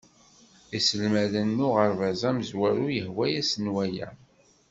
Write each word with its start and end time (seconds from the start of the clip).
Iselmaden 0.77 1.49
n 1.57 1.65
uɣerbaz 1.67 2.21
amezwaru 2.29 2.87
yehwa-asen 2.95 3.65
waya 3.75 4.09